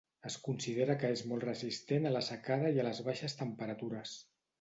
Es 0.27 0.35
considera 0.45 0.93
que 1.01 1.11
és 1.15 1.21
molt 1.31 1.45
resistent 1.49 2.07
a 2.09 2.13
la 2.15 2.21
secada 2.29 2.71
i 2.79 2.81
ales 2.85 3.03
baixes 3.09 3.37
temperatures. 3.43 4.15